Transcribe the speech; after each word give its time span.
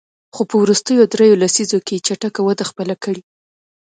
خو 0.35 0.41
په 0.49 0.55
وروستیو 0.63 1.03
دریوو 1.11 1.41
لسیزو 1.43 1.79
کې 1.85 1.93
یې 1.95 2.03
چټکه 2.05 2.41
وده 2.43 2.63
خپله 2.71 2.95
کړې. 3.03 3.21